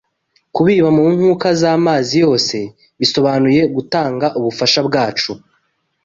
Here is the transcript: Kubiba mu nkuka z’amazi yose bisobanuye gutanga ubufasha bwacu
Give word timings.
Kubiba 0.55 0.89
mu 0.97 1.03
nkuka 1.13 1.47
z’amazi 1.61 2.13
yose 2.23 2.57
bisobanuye 2.99 3.61
gutanga 3.75 4.27
ubufasha 4.39 4.79
bwacu 4.87 5.31